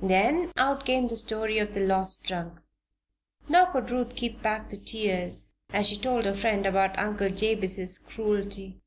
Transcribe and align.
Then, 0.00 0.50
out 0.56 0.86
came 0.86 1.08
the 1.08 1.16
story 1.18 1.58
of 1.58 1.74
the 1.74 1.80
lost 1.80 2.26
trunk. 2.26 2.58
Nor 3.50 3.66
could 3.66 3.90
Ruth 3.90 4.16
keep 4.16 4.40
back 4.40 4.70
the 4.70 4.78
tears 4.78 5.56
as 5.74 5.86
she 5.86 5.98
told 5.98 6.24
her 6.24 6.34
friend 6.34 6.64
about 6.64 6.98
Uncle 6.98 7.28
Jabez's 7.28 7.98
cruelty. 7.98 8.80